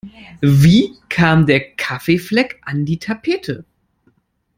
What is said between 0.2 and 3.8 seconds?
Wie kam der Kaffeefleck an die Tapete?